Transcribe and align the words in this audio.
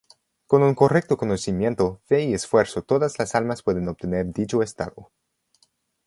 Con 0.47 0.63
un 0.63 0.73
correcto 0.73 1.15
conocimiento, 1.15 2.01
fe 2.05 2.23
y 2.23 2.33
esfuerzo 2.33 2.81
todas 2.81 3.19
las 3.19 3.35
almas 3.35 3.61
pueden 3.61 3.87
obtener 3.87 4.33
dicho 4.33 4.63
estado. 4.63 5.11